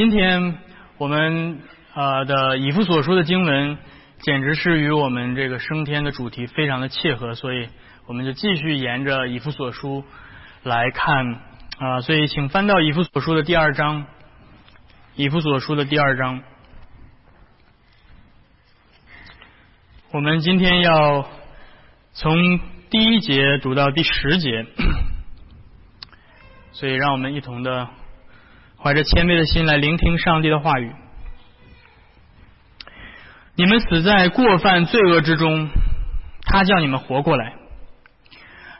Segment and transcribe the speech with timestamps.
[0.00, 0.56] 今天
[0.96, 1.60] 我们
[1.92, 3.76] 呃的以弗所书的经文，
[4.20, 7.68] 简直是与我们这个升天的主题非常的切合，所以
[8.06, 10.02] 我们就继续沿着以弗所书
[10.62, 11.42] 来看
[11.78, 14.06] 啊，所以请翻到以弗所书的第二章，
[15.16, 16.42] 以弗所书的第二章，
[20.12, 21.28] 我们今天要
[22.14, 22.58] 从
[22.88, 24.64] 第一节读到第十节，
[26.72, 27.90] 所以让我们一同的。
[28.82, 30.90] 怀着谦卑的心来聆听上帝的话语。
[33.56, 35.68] 你们死在过犯罪恶之中，
[36.46, 37.52] 他叫你们活过来。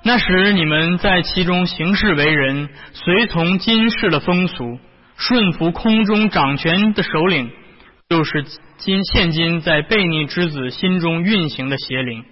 [0.02, 4.78] 那时你们在其中行事为人，随从今世的风俗，
[5.18, 7.50] 顺服空中掌权的首领，
[8.08, 8.46] 就是
[8.78, 12.24] 今现今在悖逆之子心中运行的邪灵。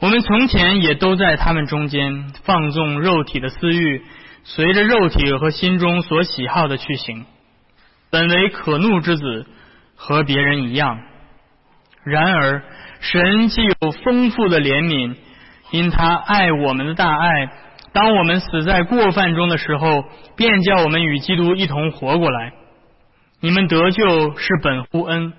[0.00, 4.02] 我们从前也都在他们中间放纵肉体的私欲。
[4.44, 7.24] 随着肉体和心中所喜好的去行，
[8.10, 9.46] 本为可怒之子，
[9.94, 10.98] 和别人一样。
[12.04, 12.62] 然而，
[13.00, 15.16] 神既有丰富的怜悯，
[15.70, 17.50] 因他爱我们的大爱，
[17.92, 20.04] 当我们死在过犯中的时候，
[20.36, 22.52] 便叫我们与基督一同活过来。
[23.40, 25.34] 你们得救是本乎恩，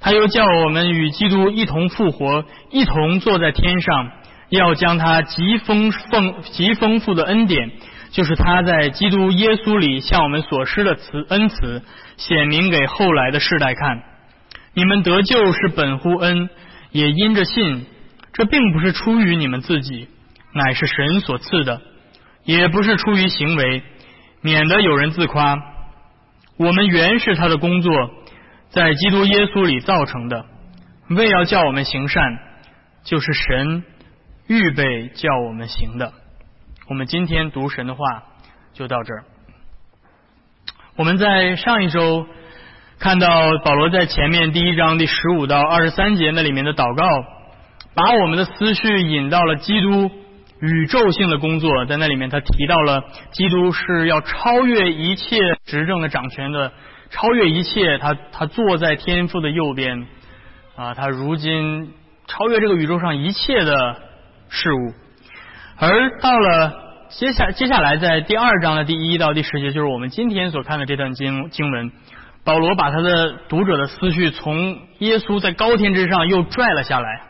[0.00, 4.10] 他又叫我们与基督一同复活，一同坐在天上，
[4.48, 7.70] 要将他极丰丰极丰富的恩典。
[8.10, 11.82] 就是他在基督耶稣里向我们所施的慈恩慈，
[12.16, 14.02] 显明给后来的世代看。
[14.74, 16.48] 你们得救是本乎恩，
[16.90, 17.86] 也因着信。
[18.32, 20.08] 这并不是出于你们自己，
[20.54, 21.80] 乃是神所赐的；
[22.44, 23.82] 也不是出于行为，
[24.42, 25.56] 免得有人自夸。
[26.56, 27.92] 我们原是他的工作，
[28.70, 30.44] 在基督耶稣里造成的，
[31.10, 32.22] 为要叫我们行善，
[33.02, 33.82] 就是神
[34.46, 36.12] 预备叫我们行的。
[36.88, 38.00] 我们今天读神的话
[38.72, 39.24] 就到这儿。
[40.96, 42.26] 我们在上一周
[42.98, 43.28] 看到
[43.62, 47.04] 保罗在前面第一章第十五到二十三节那里面的祷告，
[47.94, 50.10] 把我们的思绪引到了基督
[50.60, 56.72] 宇宙性的工作，在那里面他提到了基督是要超越一切执政的掌权的，
[57.10, 60.06] 超越一切，他他坐在天父的右边
[60.74, 61.92] 啊，他如今
[62.26, 64.00] 超越这个宇宙上一切的
[64.48, 64.94] 事物。
[65.80, 66.72] 而到了
[67.08, 71.92] 接下接下来，在第二章的第一到第十节，就是我们今天所看的这段经经文，
[72.44, 77.22] 保罗把他的读者的思绪从耶稣在高天之上又拽了下来，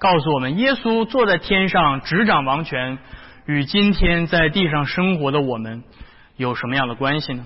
[0.00, 2.98] 告诉我们耶稣坐在天上执掌王权，
[3.44, 5.84] 与今天在地上生活的我们
[6.38, 7.44] 有什么样的关系呢？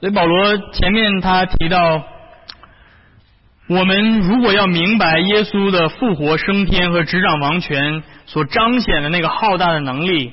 [0.00, 2.02] 所以保罗前面他提到，
[3.68, 8.02] 我们如果要明白耶稣的复活升天和执掌王权。
[8.26, 10.32] 所彰显的那个浩大的能力，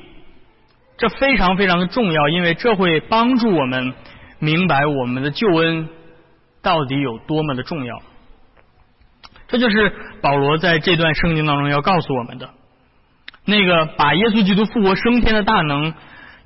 [0.97, 3.93] 这非常非常的重要，因为这会帮助我们
[4.39, 5.87] 明白我们的救恩
[6.61, 8.01] 到底有多么的重要。
[9.47, 12.49] 这就是保罗在这段圣经当中要告诉我们的。
[13.45, 15.93] 那个把耶稣基督复活升天的大能，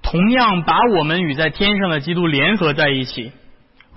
[0.02, 3.32] 同样把我们与在天上的基督联合在一起。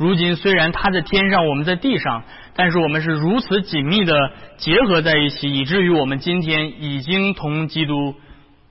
[0.00, 2.24] 如今虽然他在天上，我们在地上。
[2.52, 4.12] 但是我们是如此紧密的
[4.58, 8.16] 结合在一起，以至于我们今天已经同基督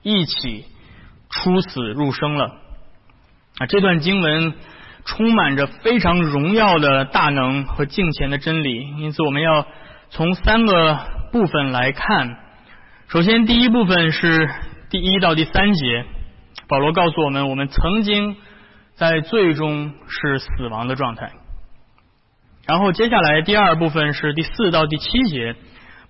[0.02, 0.64] 一起
[1.28, 2.52] 出死入生了。
[3.58, 4.54] 啊，这段经文
[5.06, 9.66] 充满着非常荣耀的大能和敬虔的真理，因此我们要
[10.10, 10.98] 从三个
[11.32, 12.36] 部分来看。
[13.08, 14.48] 首先，第一部分是
[14.90, 16.04] 第一到第三节，
[16.68, 18.36] 保罗告诉我们，我们曾经
[19.00, 21.32] 在最终是死亡的状态。
[22.66, 25.56] 然后接下来第二部分是第四到第七节，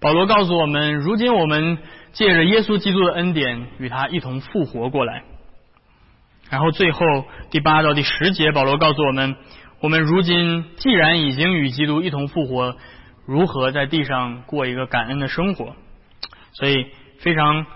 [0.00, 1.78] 保罗告诉我们，如今我们
[2.10, 5.22] 借着耶稣基督的恩典与他一同复活过来。
[6.50, 6.98] 然后最后
[7.52, 9.36] 第八到第十节，保罗告诉我们，
[9.80, 12.74] 我们如今既然已经与基督一同复活，
[13.24, 15.76] 如何在地上过一个感恩的生活？
[16.54, 16.88] 所以
[17.20, 17.66] 非常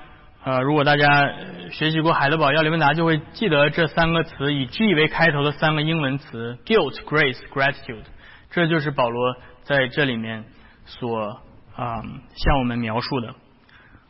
[0.45, 1.33] 呃，如果大家
[1.71, 8.05] 学习过海德堡要理问答，就会记得这三个词以 G 为开头的三个英文词：guilt、grace、gratitude。
[8.51, 10.45] 这就是保罗在这里面
[10.85, 11.41] 所
[11.75, 12.03] 啊
[12.37, 13.35] 向我们描述的，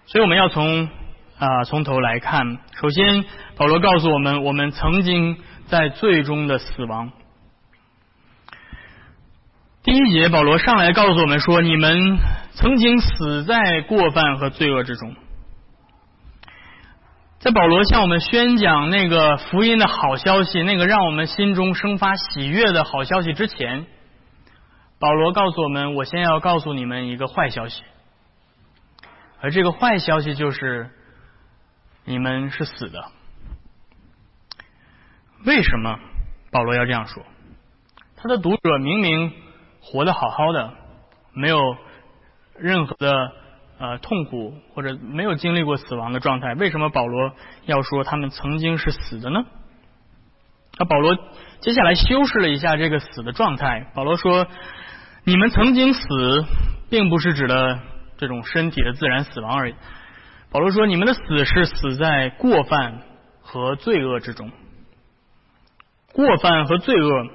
[0.06, 0.88] 所以我们要从
[1.38, 2.58] 啊从头来看。
[2.80, 3.25] 首先，
[3.56, 7.12] 保罗告诉我们，我们曾经在最终的死亡。
[9.84, 12.19] 第一节，保罗上来告诉我们说：“你们
[12.54, 15.14] 曾经死在过犯和罪恶之中。”
[17.44, 23.85] 在保罗向我们宣讲那个福音的好消息，那个让我们心中生发喜悦的好消息之前。
[24.99, 27.82] 保罗告诉我们：“我先要告诉你们一个坏消息，
[29.43, 30.88] 而这个坏消息就是
[32.06, 33.05] 你们是死的。
[35.44, 35.99] 为什么？
[36.50, 37.23] 保罗要这样说？
[38.17, 39.31] 他的读者明明
[39.82, 40.73] 活得好好的，
[41.35, 41.58] 没有
[42.56, 43.32] 任何的
[43.84, 47.32] 呃痛苦或者没有经历过死亡的状态，为什么保罗
[47.66, 49.44] 要说他们曾经是死的呢？
[50.78, 51.14] 那保罗
[51.60, 53.90] 接下来修饰了一下这个死的状态。
[53.94, 54.46] 保罗说
[55.25, 56.44] ：“你们曾经死，
[56.90, 57.78] 并不是指的
[58.16, 59.75] 这种身体的自然死亡而已。”
[60.50, 63.02] 保罗说：“你们的死是死在过犯
[63.42, 64.50] 和罪恶之中。
[66.12, 67.26] 过犯和罪恶，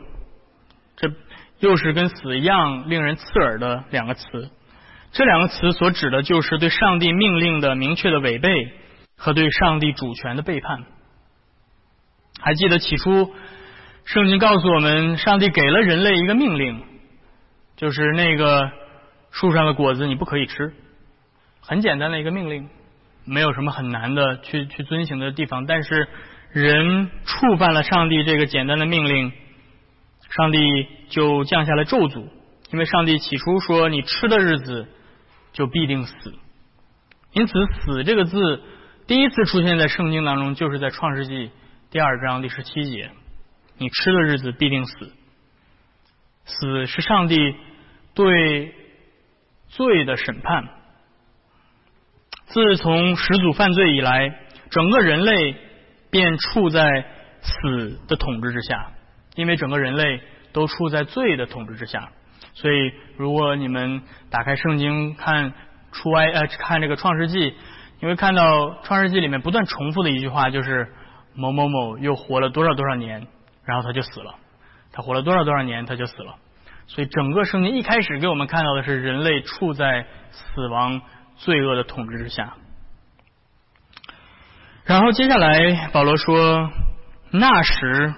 [0.96, 1.12] 这
[1.60, 4.50] 又是跟死一样令人刺耳的两个词。
[5.12, 8.72] 这两个词所指的就是对上帝命令的明确的违背
[9.18, 10.84] 和对上帝主权的背叛。
[12.40, 13.34] 还记得起初，
[14.06, 16.84] 圣经告诉我们，上帝给了人类一个命令，
[17.76, 18.72] 就是那个
[19.32, 20.74] 树上的果子你不可以吃，
[21.62, 22.70] 很简单的一个命令。”
[23.26, 26.08] 没有什么很难的去去遵行的地方，但是
[26.52, 29.32] 人触犯了上帝这个简单的命令，
[30.32, 30.58] 上帝
[31.10, 32.28] 就降下了咒诅。
[32.72, 34.88] 因为上帝起初说你吃的日子
[35.54, 36.14] 就必定死，
[37.34, 38.62] 因此“死”这个字
[39.08, 41.52] 第一次出现在圣经当中，就是在创世纪
[41.90, 43.12] 第二章第十七节，
[43.78, 45.14] 你吃的日子必定死。
[46.46, 47.56] 死是上帝
[48.14, 48.74] 对
[49.68, 50.68] 罪的审判。
[52.48, 54.40] 自从始祖犯罪以来，
[54.72, 55.56] 整个人类
[56.10, 57.06] 便处在
[57.42, 58.92] 死的统治之下，
[59.36, 60.22] 因为整个人类
[60.54, 62.12] 都处在罪的统治之下。
[62.54, 65.54] 所以，如果你们打开圣经看
[65.92, 67.54] 出埃呃看这个创世纪，
[68.00, 70.92] 你会看到创世纪里面不断重复的一句话，就是
[71.34, 73.28] 某某某又活了多少多少年，
[73.66, 74.36] 然后他就死了。
[74.92, 76.36] 他活了多少多少年，他就死了。
[76.88, 81.02] 所以，整个圣经一开始给我们看到的是人类处在死亡。
[81.42, 82.56] 罪恶的统治之下，
[84.84, 86.70] 然后接下来保罗说
[87.32, 88.14] ：“那时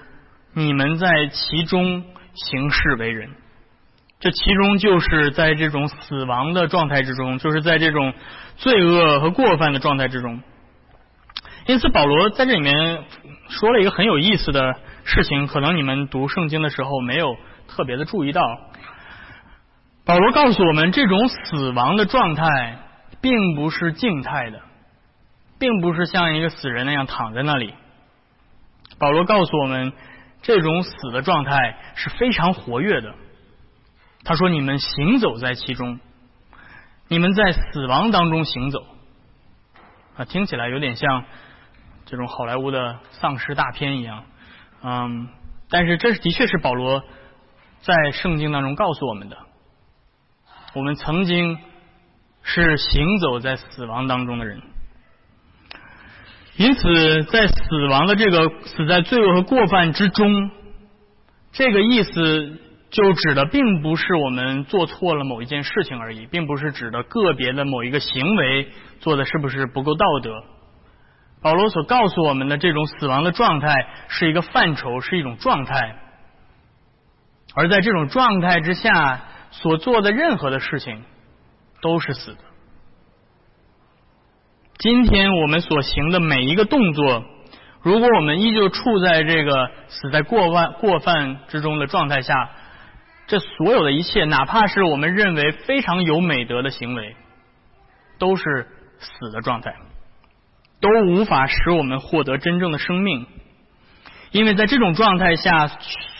[0.54, 2.04] 你们在其中
[2.34, 3.30] 行事为人，
[4.22, 8.14] 这其中就是在这种死亡的状态之中，就是在这种
[8.56, 10.40] 罪恶和过犯的状态之中。
[11.66, 13.04] 因此，保罗在这里面
[13.50, 17.36] 说了一个很有意思的事情，可能你们读圣经的时候没有
[17.68, 18.40] 特别的注意到。
[20.06, 22.78] 保罗告诉我们，这种死亡的状态。”
[23.20, 24.60] 并不是静态的，
[25.60, 27.72] 并不是像一个死人那样躺在那里。
[28.98, 29.92] 保罗告诉我们，
[30.42, 33.14] 这种死的状态是非常活跃的。
[34.24, 36.00] 他说：“你们行走在其中，
[37.08, 38.84] 你们在死亡当中行走。”
[40.16, 41.24] 啊，听起来有点像
[42.06, 44.24] 这种好莱坞的丧尸大片一样。
[44.82, 45.28] 嗯，
[45.68, 47.02] 但是这的确是保罗
[47.80, 49.36] 在圣经当中告诉我们的。
[50.74, 51.58] 我们曾经。
[52.44, 54.60] 是行走在死亡当中的人，
[56.56, 60.50] 因此在死亡的这个死在罪恶和过犯之中，
[61.52, 62.58] 这个意思
[62.92, 68.68] 就指的并不是我们做错了某一件事情而已，并不是指的个别的某一个行为
[69.00, 70.44] 做的是不是不够道德。
[71.42, 73.74] 保罗所告诉我们的这种死亡的状态
[74.06, 75.96] 是一个范畴，是一种状态，
[77.56, 81.02] 而在这种状态之下所做的任何的事情。
[81.82, 82.38] 都是死的。
[84.78, 87.24] 今天我们所行的每一个动作，
[87.82, 92.50] 如果我们依旧处在这个死在过犯过犯之中的状态下，
[93.26, 97.16] 这所有的一切，哪怕是我们认为非常有美德的行为，
[98.18, 98.66] 都是
[98.98, 99.74] 死的状态，
[100.80, 103.26] 都无法使我们获得真正的生命。
[104.32, 105.68] 因为在这种状态下，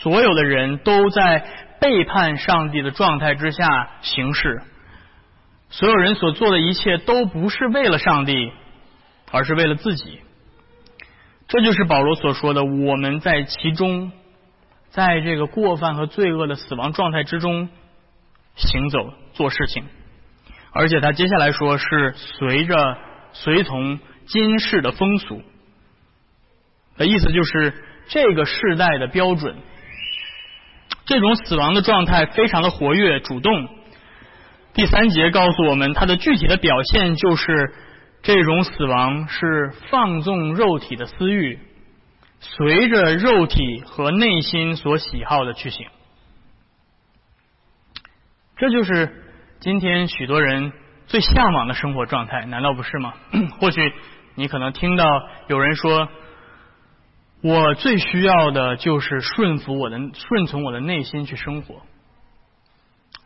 [0.01, 1.45] 所有的人都在
[1.79, 4.61] 背叛上帝的状态之下行事。
[5.69, 8.51] 所有人所做的一切都不是为了上帝，
[9.31, 10.19] 而是为了自己。
[11.47, 14.11] 这就是保罗所说的：“我们在其中，
[14.93, 17.67] 在这个过犯和罪恶的死亡状态之中
[18.55, 19.83] 行走做事情。”
[20.71, 22.97] 而且他接下来说是随着
[23.33, 25.41] 随从今世的风俗
[26.97, 27.73] 的意思，就是
[28.07, 29.55] 这个世代的标准。
[31.05, 33.67] 这种死亡的状态非常的活跃、主动。
[34.73, 37.73] 第三节告诉我们，它的具体的表现就是
[38.23, 41.59] 这种死亡是放纵肉体的私欲，
[42.45, 45.87] 随着肉体和内心所喜好的去行。
[48.57, 49.23] 这就是
[49.61, 50.73] 今天许多人
[51.07, 53.13] 最向往的生活状态，难道不是吗？
[53.59, 53.81] 或许
[54.35, 55.05] 你可能听到
[55.47, 56.09] 有人说
[57.41, 61.81] ：“我最需要的就是顺服我的、顺从我的内心去生活。”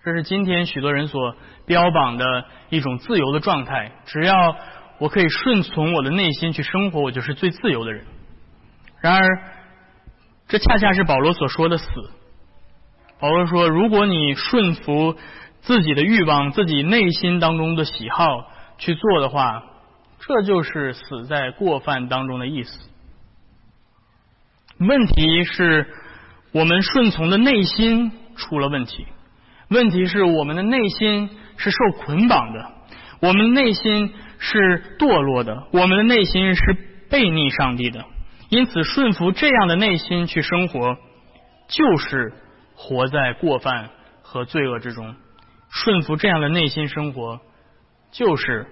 [0.05, 3.91] 这是今天许多人所标榜的一种自由的状态。
[4.05, 4.55] 只要
[4.99, 8.05] 我可以顺从我的内心去生活，我就是最自由的人。
[9.01, 9.41] 然而，
[10.47, 11.85] 这恰恰是保罗所说的死。
[13.19, 15.15] 保罗说，如果你顺服
[15.61, 18.25] 自己的欲望、自己内心当中的喜好
[18.77, 19.63] 去做的话，
[20.19, 22.89] 这就是死在过犯当中的意思。
[24.79, 25.87] 问题是，
[26.51, 29.05] 我们顺从的内心出了问题。
[29.69, 32.71] 问题是，我们的内心是受捆绑的，
[33.19, 36.61] 我们的内心是堕落的，我们的内心是
[37.09, 38.05] 背逆上帝的。
[38.49, 40.97] 因此，顺服这样的内心去生活，
[41.67, 42.33] 就是
[42.75, 43.89] 活在过犯
[44.21, 45.15] 和罪恶之中；
[45.69, 47.41] 顺服这样的内心生活，
[48.11, 48.67] 就是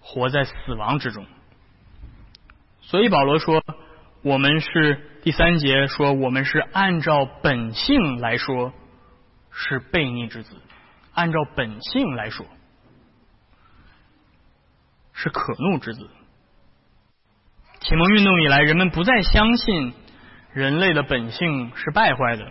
[0.00, 1.24] 活在死亡之中。
[2.82, 3.62] 所以，保罗说，
[4.22, 8.72] 我们是第三节说，我们是按照本性来说
[9.50, 10.54] 是悖逆之子；
[11.14, 12.44] 按照本性来说
[15.14, 16.06] 是可怒之子。
[17.88, 19.94] 启蒙运动以来，人们不再相信
[20.52, 22.44] 人类的本性是败坏的。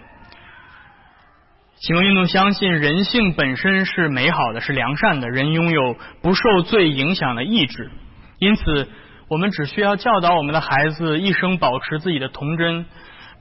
[1.75, 7.91] 启蒙运动相信人性本身是美好的，是良善的，人拥有不受罪影响的意志。
[8.39, 8.87] 因此，
[9.27, 12.85] 我们只需要教导我们的孩子一生保持自己的童真，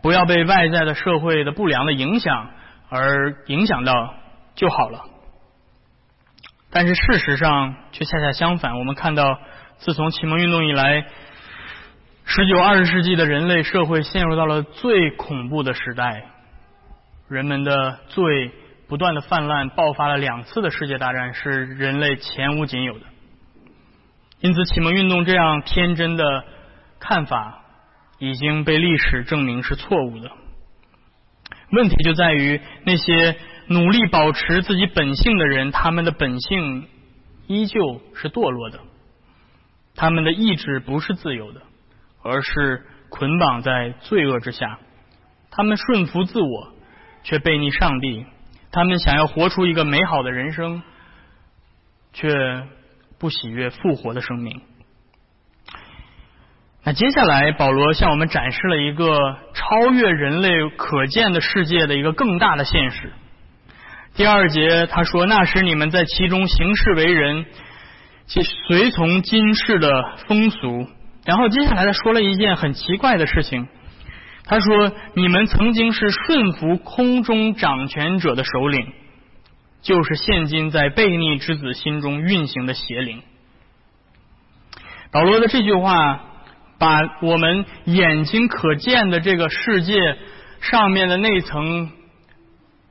[0.03, 2.51] 不要被外在的社会的不良的影响
[2.89, 4.15] 而影响到
[4.57, 5.05] 就好了。
[6.73, 9.39] 但是事实上却恰恰相反，我们看到
[9.77, 11.07] 自从启蒙运动以来。
[12.27, 16.25] 十九、二十世纪的人类社会陷入到了最恐怖的时代，
[17.29, 18.51] 人们的罪
[18.89, 23.07] 不断的泛滥，爆发了两次的世界大战，是人类前无仅有的。
[24.41, 26.45] 因此，启蒙运动这样天真的
[26.99, 27.63] 看法
[28.19, 30.31] 已经被历史证明是错误的。
[31.73, 33.37] 问题就在于那些
[33.69, 36.89] 努力保持自己本性的人，他们的本性
[37.47, 38.81] 依旧是堕落的，
[39.95, 41.61] 他们的意志不是自由的。
[42.25, 44.79] 而是捆绑在罪恶之下，
[45.51, 46.73] 他们顺服自我，
[47.23, 48.25] 却背逆上帝；
[48.73, 50.83] 他们想要活出一个美好的人生，
[52.15, 52.67] 却
[53.19, 54.63] 不喜悦复活的生命。
[56.83, 63.13] 那接下来，保罗向我们展示了一个超越人类可见的世界的一个更大的现实。
[64.15, 67.47] 第二节他说：“那时你们在其中行事为人，
[68.27, 70.87] 其随从今世的风俗。”
[71.25, 73.67] 然后接下来他说了一件很奇怪的事情，
[74.45, 78.93] 他说：“你们曾经是顺服空中掌权者的首领，
[79.81, 83.23] 就是现今在悖逆之子心中运行的邪灵。”
[85.11, 86.25] 保罗的这句话，
[86.79, 90.19] 把我们眼睛可见的这个世界
[90.61, 91.91] 上面的那层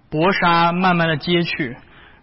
[0.10, 1.76] 薄纱慢慢的揭去，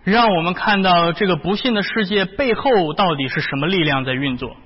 [0.03, 4.57] 让我们看到这个不幸的世界背后到底是什么力量在运作。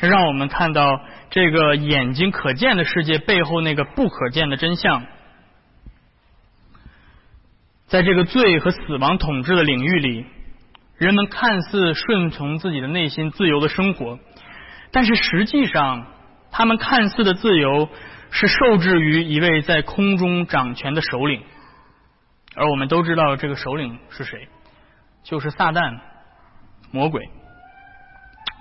[0.00, 5.04] 这让我们看到这个眼睛可见的世界背后那个不可见的真相。
[7.86, 10.24] 在这个罪和死亡统治的领域里，
[10.96, 14.18] 人们看似顺从自己的内心，自由的生活，
[14.90, 16.06] 但是实际上，
[16.50, 17.90] 他们看似的自由
[18.30, 21.42] 是受制于一位在空中掌权的首领。
[22.54, 24.48] 而我们都知道，这个首领是谁？
[25.24, 25.98] 就是撒旦，
[26.90, 27.28] 魔鬼。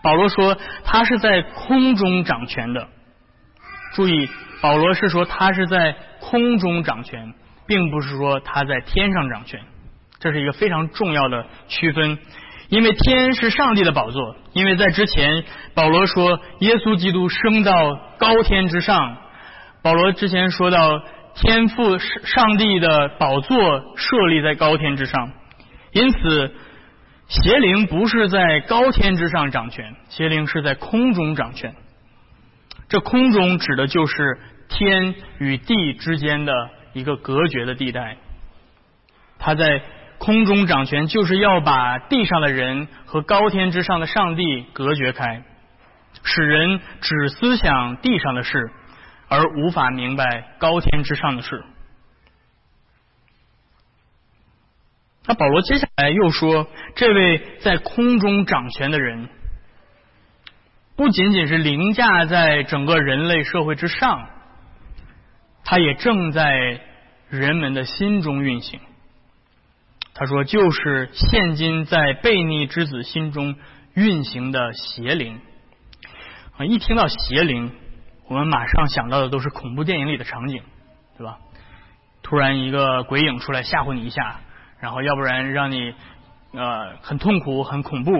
[0.01, 2.87] 保罗说，他是在空中掌权的。
[3.93, 4.29] 注意，
[4.61, 7.33] 保罗是说他是在空中掌权，
[7.67, 9.59] 并不是说他在天上掌权。
[10.19, 12.17] 这是一个非常重要的区分，
[12.69, 14.35] 因为天是上帝的宝座。
[14.53, 17.73] 因为在之前，保罗说耶稣基督升到
[18.17, 19.17] 高天之上。
[19.81, 21.01] 保罗之前说到
[21.35, 25.31] 天父上帝的宝座设立在高天之上，
[25.91, 26.53] 因此。
[27.29, 31.75] 邪灵不是在高天之上掌权，邪灵是在空中掌权。
[32.87, 36.51] 这空中指的就是天与地之间的
[36.93, 38.17] 一个隔绝的地带。
[39.37, 39.83] 他在
[40.17, 45.43] 空中掌权，就是要把地上的人和高天之上的上帝隔绝开，
[46.23, 48.71] 使人只思想地上的事，
[49.27, 51.63] 而无法明白高天之上的事。
[55.29, 59.29] 那保罗接下来又说，这位在空中掌权的人，
[60.95, 64.27] 不仅仅是凌驾在整个人类社会之上，
[65.63, 66.81] 他也正在
[67.29, 68.79] 人们的心中运行。
[70.15, 73.55] 他说，就是现今在悖逆之子心中
[73.93, 75.39] 运行的邪灵。
[76.57, 77.71] 啊，一听到邪灵，
[78.27, 80.63] 我们马上想到的都是恐怖电影里的场景，
[81.19, 81.37] 对吧？
[82.23, 84.39] 突然一个鬼影出来吓唬你一下。
[84.79, 85.93] 然后，要不然让你
[86.53, 88.11] 呃很痛苦、很恐怖。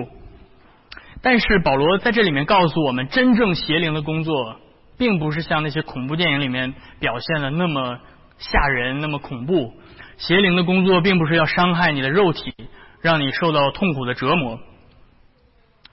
[1.21, 4.57] 但是保罗在这里面告诉我们，真正邪灵的工作
[4.97, 7.99] 并不是像那些恐怖电影里面表现的那么
[8.37, 9.73] 吓人、那么恐怖。
[10.17, 12.53] 邪灵的工作并不是要伤害你的肉体，
[13.01, 14.59] 让你受到痛苦的折磨。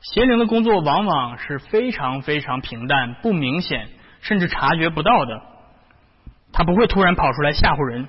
[0.01, 3.89] 邪灵的工作往往是非常非常平淡、不明显，
[4.21, 5.43] 甚至察觉不到的。
[6.53, 8.09] 他不会突然跑出来吓唬人，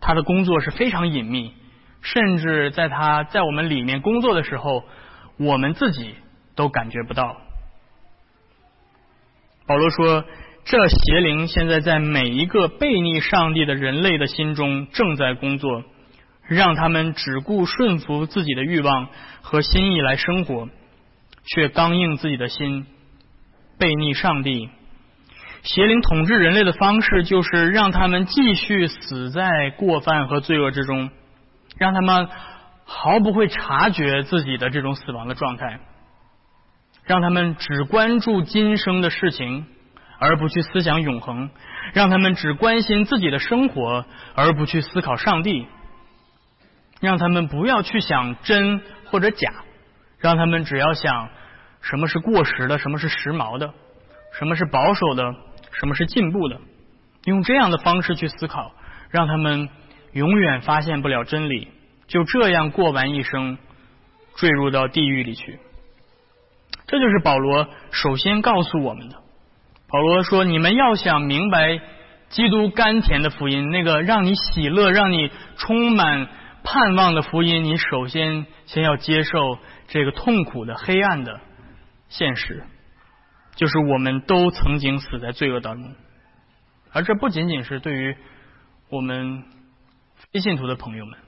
[0.00, 1.52] 他的工作是非常隐秘，
[2.02, 4.84] 甚至在他在我们里面工作的时候，
[5.38, 6.14] 我们自己
[6.54, 7.36] 都感觉不到。
[9.66, 10.24] 保罗说
[10.66, 15.84] ：“这邪灵现在在每一个背逆上帝的人类的心中正在工作，
[16.46, 19.08] 让他们只顾顺服自己的欲望
[19.40, 20.68] 和心意来生活。”
[21.44, 22.86] 却刚硬自己的心，
[23.76, 24.68] 背逆上帝。
[25.64, 31.10] 邪灵统治人类的方式，就是让他们继续死在过犯和罪恶之中，
[31.78, 32.28] 让他们
[32.84, 35.80] 毫不会察觉自己的这种死亡的状态，
[37.04, 39.66] 让他们只关注今生的事情，
[40.18, 41.48] 而不去思想永恒；
[41.92, 45.66] 让他们只关心自己的生活，而不去思考上帝；
[47.00, 49.52] 让他们不要去想真或者假。
[50.18, 51.30] 让他们只要想
[51.80, 53.74] 什么是过时的，什么是时髦的，
[54.38, 55.34] 什么是保守的，
[55.72, 56.60] 什么是进步的，
[57.24, 58.70] 用这样的方式去思考，
[59.10, 59.68] 让他们
[60.12, 61.68] 永远发现不了真理，
[62.06, 63.58] 就这样过完一生，
[64.36, 65.58] 坠入到地狱里去。
[66.86, 69.16] 这就是保罗首先告诉我们的。
[69.88, 71.80] 保罗说：“你们要想明白
[72.30, 76.28] 基督甘甜的福音，那个让你喜乐、让你充满
[76.64, 81.38] 盼望的福音，你首先先要接受。”这个痛苦的、黑暗的
[82.08, 82.64] 现实，
[83.56, 85.92] 就是我们都曾经死在罪恶当中，
[86.92, 88.16] 而这不仅仅是对于
[88.88, 89.44] 我们
[90.32, 91.18] 非信徒的朋友们。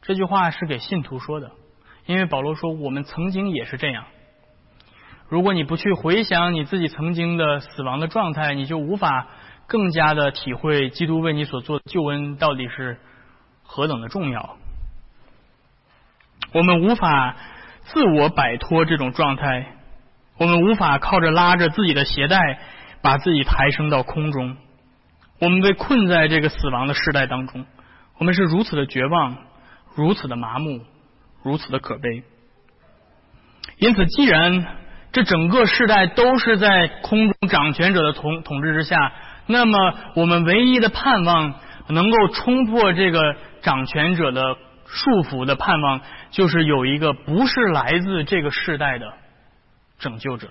[0.00, 1.52] 这句话是给信徒说的，
[2.06, 4.06] 因为保罗说我们曾经也是这样。
[5.28, 9.28] 如果你不去回想你自己曾经的死亡的状态，你就无法
[9.66, 12.98] 更加的体会基督为你所做的救恩到底是
[13.62, 14.56] 何等的重要。
[16.54, 17.36] 我们无法
[17.82, 19.76] 自我摆脱这种状态，
[20.38, 22.58] 我们无法靠着拉着自己的鞋带
[23.02, 24.56] 把自己抬升到空中。
[25.40, 27.66] 我们被困在这个死亡的时代当中，
[28.22, 29.36] 我们是如此的绝望，
[29.96, 30.82] 如此的麻木，
[31.42, 32.22] 如此的可悲。
[33.78, 34.76] 因此，既然
[35.10, 39.12] 这整个世代都是在空中掌权者的统统治之下，
[39.48, 41.54] 那么我们唯一的盼望，
[41.88, 44.56] 能够冲破这个掌权者的。
[44.94, 49.14] 束缚的盼望，就是有一个不是来自这个世代的
[49.98, 50.50] 拯救者。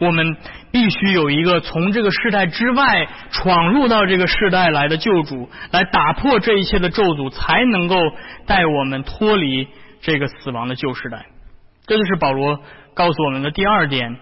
[0.00, 0.36] 我们
[0.70, 7.96] 必须有一个从这个世代之外闯入到这个世代来的救主，来打破这一切的咒诅，才能够
[8.46, 9.66] 带我们脱离
[10.00, 11.26] 这个死亡的旧时代。
[11.86, 12.60] 这就是保罗
[12.94, 14.16] 告诉我们的第二点：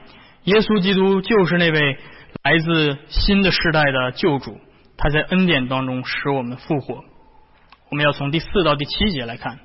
[0.44, 1.98] 耶稣基督就是那位
[2.42, 4.58] 来自新的世代的救主，
[4.96, 7.04] 他在恩典当中使我们复活。
[7.90, 9.58] 我们要从第四到第七节来看。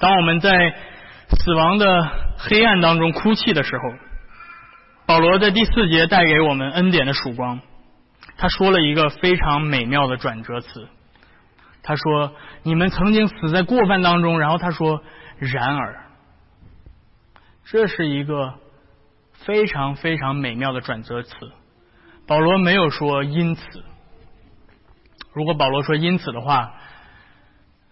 [0.00, 0.74] 当我们在
[1.28, 1.86] 死亡的
[2.38, 3.82] 黑暗当中哭泣的时候，
[5.10, 7.60] 保罗在第四节带给我们恩典的曙光。
[8.36, 10.88] 他说了一个非常美妙的转折词。
[11.82, 15.02] 他说：“你们曾经死在过犯当中。”然后他说
[15.36, 16.04] ：“然而，
[17.64, 18.54] 这是一个
[19.32, 21.34] 非常非常美妙的转折词。”
[22.28, 23.62] 保罗没有说“因此”。
[25.34, 26.72] 如果保罗说“因此”的话，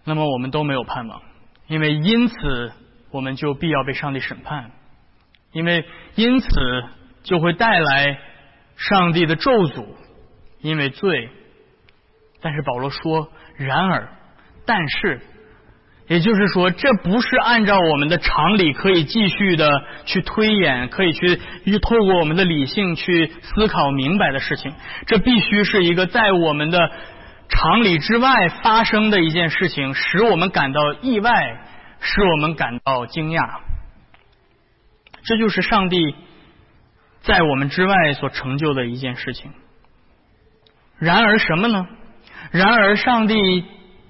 [0.05, 1.21] 那么我们都没有盼望，
[1.67, 2.71] 因为因此
[3.11, 4.71] 我们就必要被上帝审判，
[5.51, 6.47] 因为因此
[7.23, 8.17] 就会带来
[8.75, 9.85] 上帝的咒诅，
[10.61, 11.29] 因为罪。
[12.41, 14.09] 但是保罗说：“然而，
[14.65, 15.21] 但是，
[16.07, 19.69] 也就是说，这不是按照我们的常理可以继续的
[20.05, 21.37] 去推演，可以去
[21.81, 24.73] 透过我们的理性去思考明白的事情。
[25.07, 26.91] 这必须是一个在我们的。”
[27.51, 31.57] 常理之外发生的一件事情，使我们感到意外，
[31.99, 33.61] 使我们感到惊讶。
[35.23, 36.13] 这就是上帝
[37.21, 39.51] 在我们之外所成就的一件事情。
[40.97, 41.87] 然而什么呢？
[42.51, 43.35] 然而上帝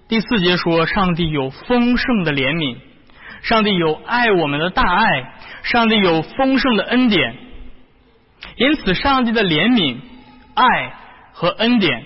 [0.07, 2.77] 第四节说，上帝有丰盛的怜悯，
[3.41, 7.35] 上帝有爱我们的大爱，上帝有丰盛的恩典。
[8.55, 9.97] 因此，上帝的怜悯、
[10.55, 10.95] 爱
[11.33, 12.03] 和恩典。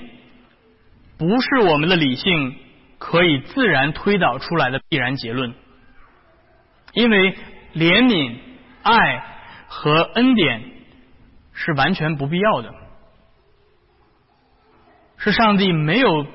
[1.17, 2.55] 不是我们的理性
[2.97, 5.53] 可以自然推导出来的必然结论，
[6.93, 7.37] 因为
[7.75, 8.35] 怜悯、
[8.81, 9.23] 爱
[9.67, 10.61] 和恩典
[11.53, 12.73] 是完全不必要的，
[15.17, 16.25] 是上帝没有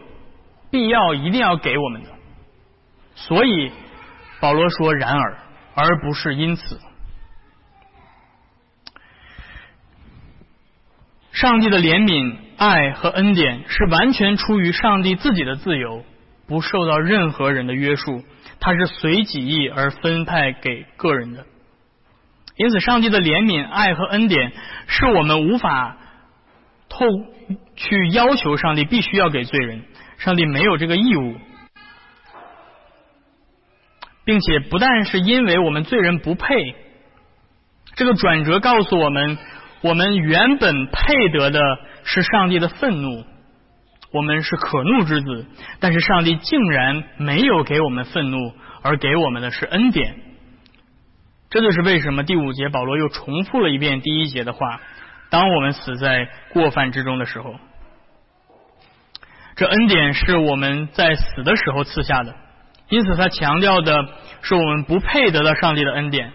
[0.71, 2.11] 必要一定要给我们的。
[3.15, 3.73] 所以
[4.41, 5.39] 保罗说：“然而，
[5.75, 6.81] 而不是因此。”
[11.33, 16.05] 上帝的怜悯、爱和恩典是完全出于上帝自己的自由，
[16.47, 18.25] 不受到任何人的约束，
[18.59, 21.47] 它是随己意而分派给个人的。
[22.59, 24.53] 因此，上帝的怜悯、爱和恩典
[24.89, 25.97] 是我们无法
[26.89, 27.07] 透
[27.77, 29.85] 去要求上帝必须要给罪人，
[30.19, 31.37] 上帝没有这个义务，
[34.25, 36.75] 并且不但是因为我们罪人不配，
[37.95, 39.39] 这个转折告诉我们，
[39.81, 41.61] 我们原本配得的
[42.03, 43.25] 是上帝的愤怒，
[44.11, 45.47] 我们是可怒之子，
[45.79, 50.28] 但是上帝竟然没有给我们愤怒，而给我们的是恩典。
[51.51, 54.81] 这就是为什么第五节保罗又重复了一遍第一节的话：
[55.31, 57.55] 当我们死在过犯之中的时候，
[59.57, 62.35] 这恩典是我们在死的时候赐下的。
[62.91, 64.09] 因此，他强调的
[64.43, 66.33] 是我们不配得到上帝的恩典，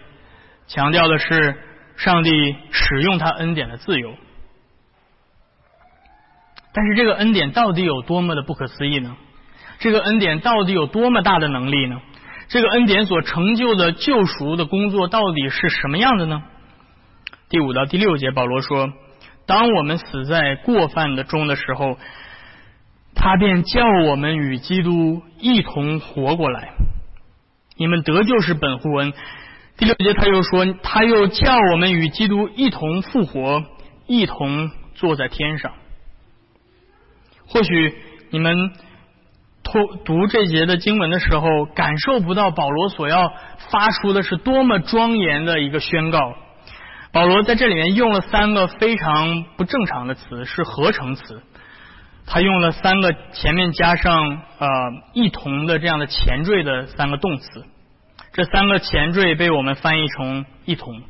[0.68, 1.58] 强调的是
[1.96, 4.16] 上帝使用他恩典的自由。
[6.74, 9.16] 但是，这个恩典到底有多么的不可思议呢？
[9.80, 12.02] 这个恩典到底有多么大的能力呢？
[12.50, 16.44] 这个恩典所成就的救赎的工作到底是什么样的呢？
[17.50, 18.94] 第五到第六节，保罗说
[19.48, 21.98] ：“当我们死在过犯的中的时候，
[23.16, 26.74] 他便叫我们与基督一同活过来。
[27.76, 29.14] 你们得救是本乎恩。”
[29.78, 33.64] 第六节他又说：“他又叫我们与基督一同复活，
[34.06, 35.72] 一同坐在天上。”
[37.48, 37.96] 或许
[38.30, 38.72] 你们。
[39.64, 43.34] 读读这节的经文的时候，感受不到保罗所要
[43.72, 46.36] 发出的是多么庄严的一个宣告。
[47.12, 51.42] 保罗在这里面用了三个非常不正常的词，是合成词。
[52.26, 54.68] 他用了三个前面加上呃
[55.14, 57.66] 一同的这样的前缀的三个动词。
[58.32, 61.02] 这三个前缀被我们翻译成一同，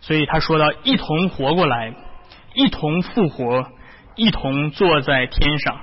[0.00, 1.94] 所以他说到一同活过来，
[2.54, 3.66] 一同复活，
[4.16, 5.76] 一同坐在天上。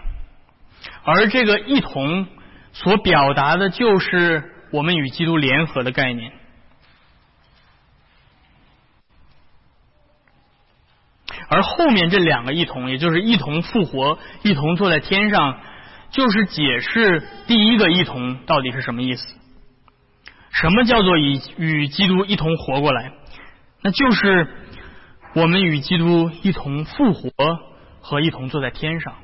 [1.04, 2.28] 而这个一同
[2.73, 6.32] 所表达的就是我们与基督联合的概念，
[11.47, 15.60] 而后面这两个一同，也就是一同复活、一同坐在天上，
[16.12, 19.25] 就是解释第一个一同到底是什么意思。
[20.52, 23.13] 什么叫做以与基督一同活过来？
[23.82, 24.47] 那就是
[25.36, 27.32] 我们与基督一同复活
[28.02, 29.15] 和一同坐在天上。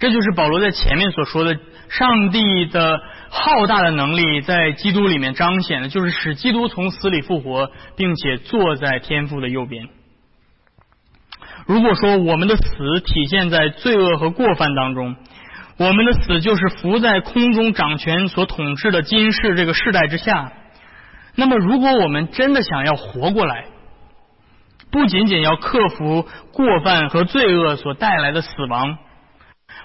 [0.00, 1.54] 这就是保罗在前面所说的，
[1.90, 9.88] 上帝的浩大的能力在基督里面彰显的，就是使基督从死里复活，并且坐在天父的右边。
[11.66, 15.16] 如果说我们的死体现在罪恶和过犯当中，
[15.76, 20.52] 我们的死就是伏在空中掌权所统治的今世这个世代之下，
[21.34, 23.66] 那么如果我们真的想要活过来，
[24.90, 28.96] 不仅仅要克服过犯和罪恶所带来的死亡。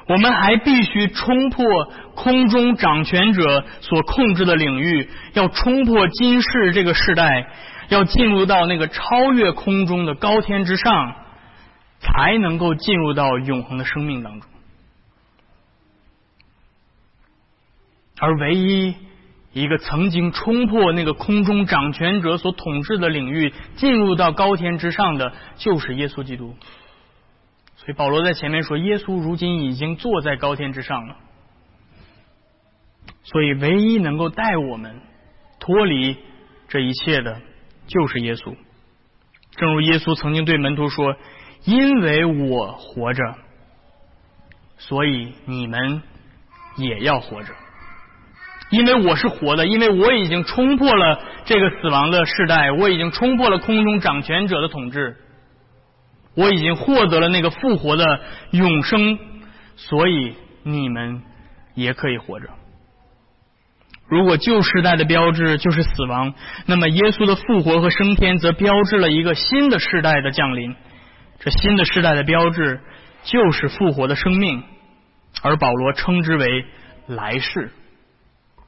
[0.08, 1.66] 我们还必须冲破
[2.14, 7.48] 空中掌权者所控制的领域，要冲破今世这个时代，
[7.90, 11.16] 要进入到那个超越空中的高天之上，
[12.00, 14.50] 才能够进入到永恒的生命当中。
[18.20, 18.96] 而唯一
[19.54, 26.56] 一个曾经冲破那个空中掌权者所统治的领域，进入到高天之上的，就是耶稣基督。
[27.86, 31.18] 所以保罗在前面说，耶稣如今已经坐在高天之上了。
[33.24, 35.02] 所以唯一能够带我们
[35.60, 36.18] 脱离
[36.68, 37.40] 这一切的，
[37.86, 38.56] 就是耶稣。
[39.52, 41.16] 正如耶稣曾经对门徒说
[41.64, 43.24] ：“因为我活着，
[44.78, 46.02] 所以你们
[46.78, 47.54] 也要活着。
[48.72, 55.18] 因为我是活的，因为我已经冲破了这个死亡的世代，我已经冲破了空中掌权者的统治。”
[56.36, 58.20] 我已经获得了那个复活的
[58.52, 59.18] 永生，
[59.76, 61.24] 所以你们
[61.74, 62.50] 也可以活着。
[64.08, 66.34] 如果旧时代的标志就是死亡，
[66.68, 70.76] 那么耶稣的复活和升天则标志了一个新的时代的降临。
[71.40, 72.82] 这新的时代的标志
[73.24, 74.64] 就是复活的生命，
[75.42, 76.66] 而保罗称之为
[77.08, 77.72] 来世。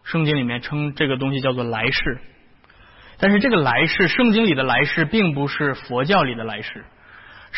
[0.03, 2.19] 圣经里面称这个东西叫做来世，
[3.19, 6.85] 但是这个来世，圣经里的来世并不是佛教里的来世。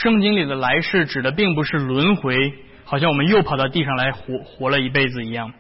[0.02, 2.54] 圣经里的来世指的并不是轮回，
[2.86, 5.52] 好像我们又跑到地上来活活了一辈子一样。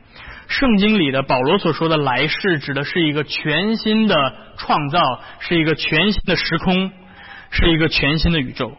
[0.47, 4.15] 圣经里的保罗所说的来世，指的是一个全新的
[4.56, 5.02] 创造，
[5.39, 6.89] 是一个全新的时空，
[7.52, 8.71] 是一个全新的宇宙。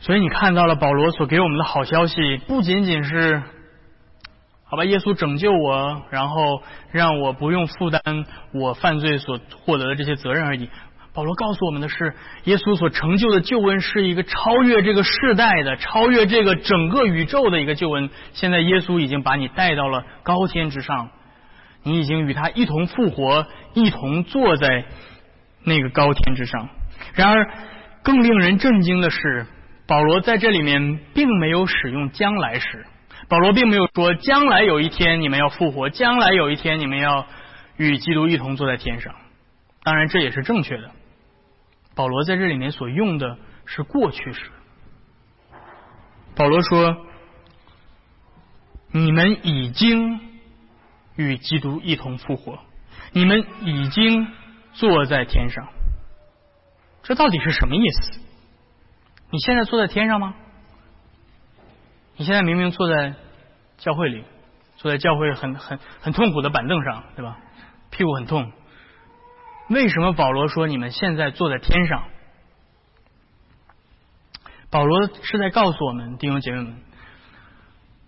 [0.00, 3.44] 所以你看到了保罗所给我们的好消息，不仅仅是
[4.64, 8.02] 好吧，耶稣拯救我，然后让我不用负担
[8.52, 10.68] 我犯罪所获得的这些责任而已。
[11.14, 18.10] 保罗告诉我们的是，耶稣所成就的救恩是一个超越这个世代的、超越这个整个宇宙的一个救恩。
[18.32, 21.10] 现在耶稣已经把你带到了高天之上，
[21.84, 24.86] 你已经与他一同复活，一同坐在
[25.64, 26.68] 那个高天之上。
[27.14, 27.48] 然而，
[28.02, 29.46] 更令人震惊的是，
[29.86, 32.86] 保罗在这里面并没有使用将来时。
[33.28, 37.24] 保罗并没有说将来有一天你们要复活，将来有一天你们要
[37.76, 39.14] 与基督一同坐在天上。
[39.84, 40.90] 当然，这也是正确的。
[41.94, 44.50] 保罗在这里面所用的是过去时。
[46.36, 47.06] 保罗说
[48.90, 50.20] ：“你们已经
[51.16, 52.58] 与基督一同复活，
[53.12, 54.26] 你们已经
[54.72, 55.68] 坐在天上。”
[57.04, 58.20] 这到底是什么意思？
[59.30, 60.34] 你现在坐在天上吗？
[62.16, 63.14] 你现在明明坐在
[63.78, 64.24] 教会里，
[64.76, 67.38] 坐在教会很很很痛苦的板凳上，对吧？
[67.90, 68.50] 屁股很痛。
[69.68, 72.04] 为什么保罗说你们现在坐在天上？
[74.70, 76.76] 保罗是在告诉我们弟兄姐妹们，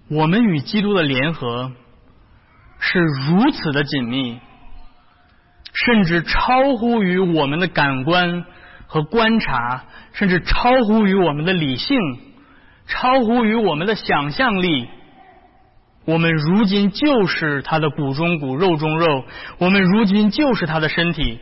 [0.08, 1.72] 我们与基督的联合
[2.78, 4.40] 是如此的紧密，
[5.72, 8.44] 甚至超乎于我们的感官
[8.86, 11.98] 和观察，甚至超乎于我们的理性。
[12.88, 14.88] 超乎于我们的想象力，
[16.04, 19.24] 我们如今就是他的骨中骨、肉中肉，
[19.58, 21.40] 我们如今就是他的身体。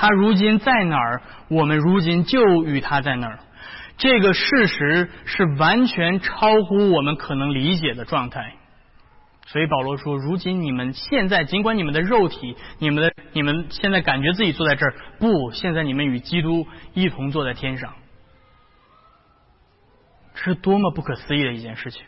[0.00, 3.40] 他如今在哪儿，我们如今就与他在哪儿。
[3.96, 8.54] 这个事实是完全超乎我们可能理解的状态。
[9.48, 17.94] 所以保罗说：“如今你们现在，尽管你们的肉体、你们的、你们现在感觉自己坐在这儿，不，现在你们与基督一同坐在天上。”
[20.36, 22.04] 这是多么不可思议的一件事情！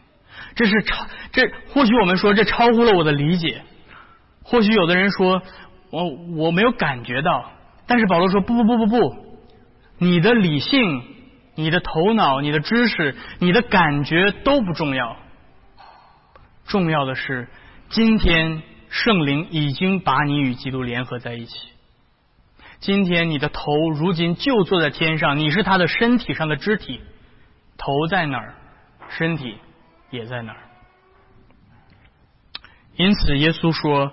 [0.55, 3.63] 这是超这或许我们说这超乎了我的理解，
[4.45, 5.43] 或许有的人说
[5.91, 7.51] 我我没有感觉到，
[7.91, 9.17] 但是保罗说不不不不不，
[9.99, 11.03] 你的理性、
[11.57, 15.17] 你的头脑、你的知识、你的感觉都不重要，
[16.69, 17.49] 重要的是
[17.89, 21.53] 今天圣灵已经把你与基督联合在一起，
[22.79, 27.01] 今天你的头如今就坐在天上，你是他的身体上的肢体。
[27.77, 28.55] 头在哪儿，
[29.09, 29.57] 身体
[30.11, 30.61] 也在哪儿。
[32.95, 34.13] 因此，耶稣说，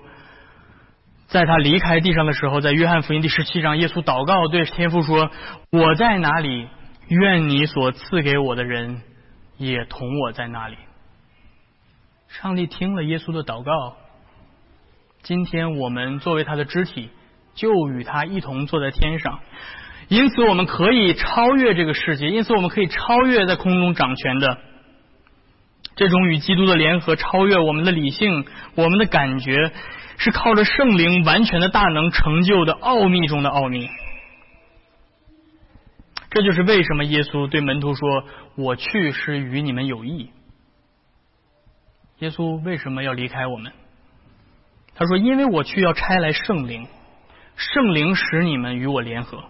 [1.28, 5.30] 在他离开地上的时候，在约翰福音第十七章，耶稣祷告对天父说
[5.72, 6.68] ：“我在哪里，
[7.10, 9.02] 愿你所赐给我的人
[9.58, 10.78] 也同我在那里。”
[12.30, 13.98] 上帝听了耶稣的祷告，
[15.24, 17.10] 今天我们作为他的肢体，
[17.56, 19.40] 就与他一同坐在天上。
[20.08, 22.30] 因此，我们可以超越这个世界。
[22.30, 24.58] 因此，我们可以超越在空中掌权的
[25.98, 29.74] 这种与基督的联合，超越我们的理性、我们的感觉，
[30.17, 33.89] 是靠着圣灵完全的大能成就的奥秘中的奥秘。
[36.30, 38.23] 这就是为什么耶稣对门徒说
[38.56, 40.30] ：“我去是与你们有益。”
[42.19, 43.71] 耶稣为什么要离开我们？
[44.95, 46.88] 他说：“因为我去要差来圣灵，
[47.56, 49.45] 圣灵使你们与我联合。”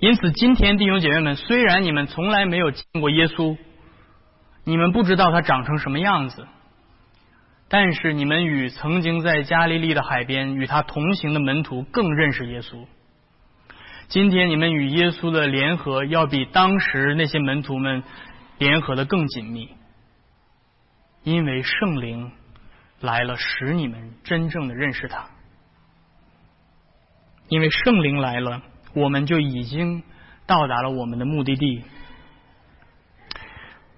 [0.00, 3.56] 因此，今天弟兄姐妹们，虽然你们从来没有见过耶稣，
[4.64, 6.46] 你们不知道他长成什么样子，
[7.68, 12.86] 但是你们与曾经在加利利的海边与他同行的门徒更认识耶稣。
[14.08, 18.02] 今天你们与耶稣的联合，要比当时那些门徒们
[18.58, 19.68] 联合的更紧密，
[21.24, 22.32] 因为圣灵
[23.00, 25.26] 来了，使你们真正的认识他。
[27.48, 28.62] 因为圣灵来了。
[28.94, 30.02] 我们就已经
[30.46, 31.84] 到达了我们的目的地，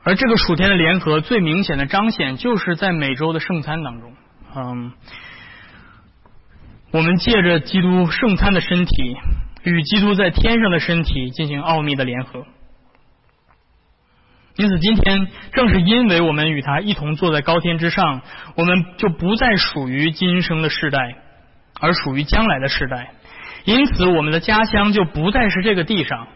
[0.04, 4.12] 而这个属天的联合最明显的彰显，就是在每周的圣餐当中。
[4.56, 4.92] 嗯，
[6.92, 9.16] 我们借着基督圣餐的身体，
[9.64, 12.44] 与基督在天上的身体进行奥秘的联合。
[14.56, 18.22] 因此，今天正是因为我们与他一同坐在高天之上，
[18.56, 20.98] 我们就不再属于今生的世代，
[21.80, 23.10] 而属于将来的世代。
[23.64, 26.26] 因此，我们的家乡就不再是这个地上，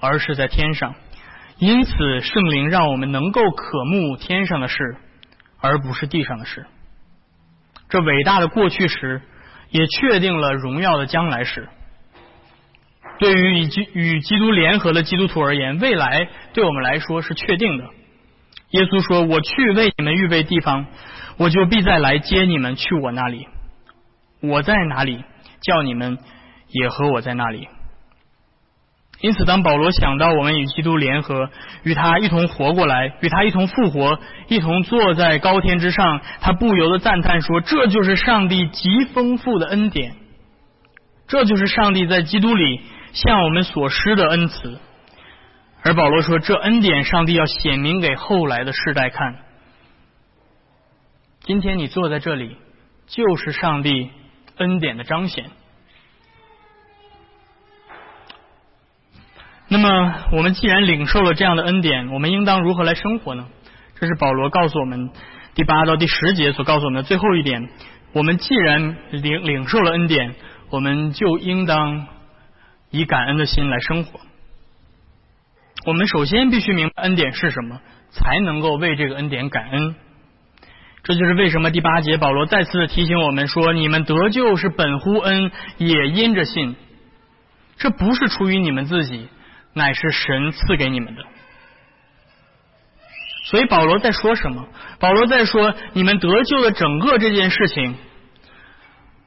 [0.00, 0.94] 而是在天上。
[1.60, 4.96] 因此，圣灵让我们能够渴慕天上的事，
[5.60, 6.66] 而不是地上的事。
[7.88, 9.20] 这伟大的过去时，
[9.70, 11.68] 也确定了荣耀的将来时。
[13.18, 17.84] 对于与基与基督联合的基督徒而言，未来对我们来说是确定的。
[18.70, 20.86] 耶稣说：“我去为你们预备地方，
[21.36, 23.46] 我就必再来接你们去我那里。
[24.40, 25.22] 我在哪里，
[25.60, 26.18] 叫你们。”
[26.72, 27.66] 也和我在那里。
[29.20, 31.50] 因此，当保罗想到我们与基督联合，
[31.82, 40.14] 与他一同活过来，与他一同复活，一同坐在高天之上，他不由得赞叹说：“这就是上帝极丰富的恩典，
[41.28, 42.80] 这就是上帝在基督里
[43.12, 44.78] 向我们所施的恩慈。
[45.82, 49.36] 而保罗说，这恩典上帝要显明给后来的世代看。
[51.42, 52.56] 今天你坐在这里，
[53.06, 54.10] 就是上帝
[54.56, 55.50] 恩典的彰显。
[59.72, 63.46] 那么，我们既然领受了这样的恩典，我们应当如何来生活呢？
[64.00, 65.10] 这是保罗告诉我们
[65.54, 67.68] 第八到第十节所告诉我们的最后一点。
[68.12, 70.34] 我们既然领领受了恩典，
[70.70, 72.08] 我们就应当
[72.90, 74.18] 以感恩的心来生活。
[75.86, 77.80] 我们首先必须明白恩典是什么，
[78.10, 79.94] 才能够为这个恩典感恩。
[81.04, 86.74] 这就是为什么第八节保罗再次提醒我们说：“你们得救是本乎恩，也因着信。
[87.78, 89.28] 这不是出于你们自己，
[89.74, 91.22] 乃是神赐给你们的。”
[93.46, 94.68] 所以保罗在说什么？
[95.00, 97.96] 保罗在说：你们得救的整个这件事情，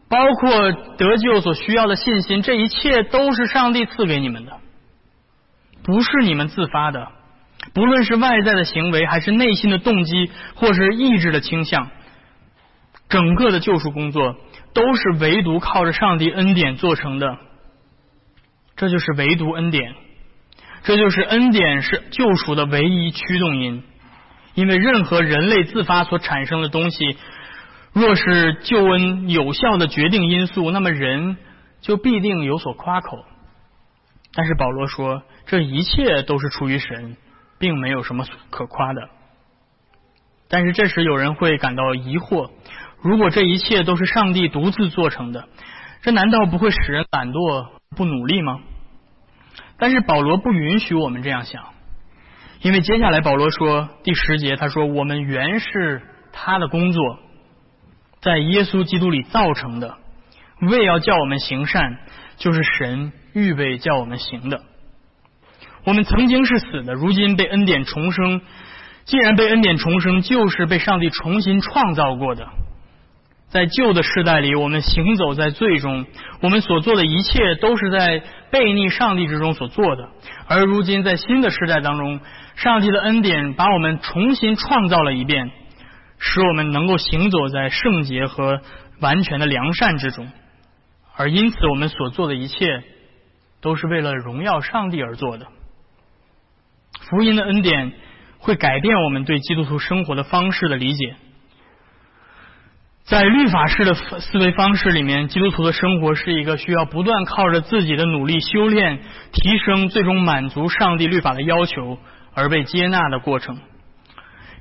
[0.07, 4.59] 包括得救所需要的信心，这一切都是上帝赐给你们的。
[5.83, 7.09] 不是你们自发的，
[7.73, 11.89] 不论是外在的行为，还是内心的动机，或是意志的倾向，
[13.09, 14.37] 整个的救赎工作
[14.73, 17.37] 都是唯独靠着上帝恩典做成的。
[18.77, 19.93] 这就是唯独恩典，
[20.83, 23.83] 这就是恩典是救赎的唯一驱动因。
[24.53, 27.17] 因为任何人类自发所产生的东西，
[27.91, 31.37] 若是救恩有效的决定因素，那么人
[31.81, 33.17] 就必定有所夸口。
[34.33, 35.23] 但是保罗说。
[35.45, 37.17] 这一切都是出于神，
[37.59, 39.09] 并没有什么可夸的。
[40.47, 42.49] 但是这时有人会感到疑惑：
[43.01, 45.49] 如果这一切都是上帝独自做成的，
[46.01, 48.61] 这难道不会使人懒惰不努力吗？
[49.77, 51.63] 但是保罗不允许我们这样想，
[52.61, 57.19] 因为接下来保罗说第十节，他说：“我们原是他的工作，
[58.21, 59.97] 在耶稣基督里造成的，
[60.61, 61.97] 为要叫我们行善，
[62.37, 64.61] 就是神预备叫我们行的。”
[65.85, 68.41] 我们曾经是死的，如今被恩典重生。
[69.03, 72.47] 既然被恩典重生，就是被上帝重新创造过的。
[73.53, 76.07] 在旧的时代里，我们行走在罪中，
[76.41, 80.09] 我们所做的一切都是在背逆上帝之中所做的。
[80.47, 82.19] 而如今在新的时代当中，
[82.55, 85.51] 上帝的恩典把我们重新创造了一遍，
[86.17, 88.59] 使我们能够行走在圣洁和
[88.99, 90.27] 完全的良善之中。
[91.15, 92.81] 而因此，我们所做的一切
[93.61, 95.45] 都是为了荣耀上帝而做的。
[97.07, 97.93] 福音的恩典
[98.39, 101.17] 会改变我们对基督徒生活的方式的理解。
[103.05, 108.99] 在律法式的思维方式里面，基督徒的生活是一个需要不断靠着自己的努力修炼、
[109.33, 111.99] 提升，最终满足上帝律法的要求
[112.33, 113.59] 而被接纳的过程。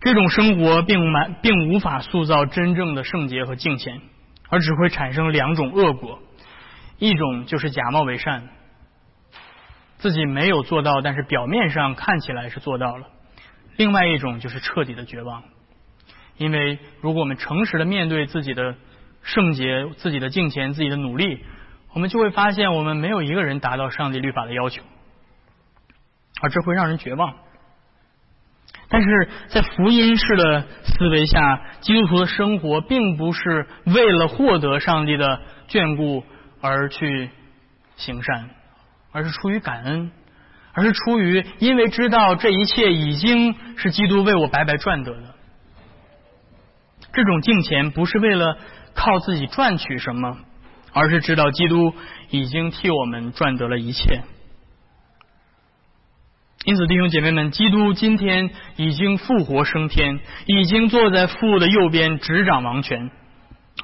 [0.00, 4.00] 这种生活并满并无法塑造真正的圣洁和敬虔，
[4.48, 6.18] 而只会产生两种恶果：
[6.98, 8.48] 一种就是假冒伪善。
[9.98, 13.06] 自己没有做到，但是表面上看起来是做到了。
[13.76, 15.44] 另外一种就是彻底的绝望，
[16.36, 18.74] 因为如果我们诚实的面对自己的
[19.22, 21.44] 圣洁、自己的敬虔、自己的努力，
[21.92, 24.82] 我们就会发现我们没有一个人达到上帝律法的要求，
[26.40, 27.34] 而这会让人绝望。
[28.88, 36.24] 但是在福音式的思维下，基督徒的生活并不是为了获得上帝的眷顾
[36.60, 37.30] 而去
[37.96, 38.50] 行善。
[39.14, 40.10] 而是出于感恩，
[40.72, 45.34] 而是出于因为知道这一切已经是基督为我白白赚得的。
[47.12, 48.56] 这种敬虔不是为了
[48.94, 50.38] 靠自己赚取什么，
[50.92, 51.94] 而是知道基督
[52.30, 54.22] 已经替我们赚得了一切。
[56.64, 63.10] 因此，弟兄姐妹们，基督今天已经复活升天，已经坐在父的右边执掌王权，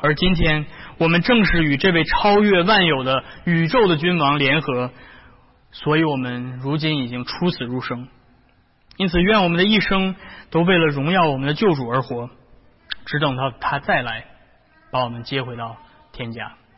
[0.00, 0.64] 而今天
[0.98, 4.92] 我们正是与这位超越万有的宇宙的君王联合。
[5.72, 8.08] 所以我们如今已经出死入生，
[8.96, 10.14] 因此愿我们的一生
[10.50, 12.30] 都为了荣耀我们的救主而活，
[13.08, 14.26] 只等到他再来，
[14.90, 15.78] 把我们接回到
[16.12, 16.58] 天家。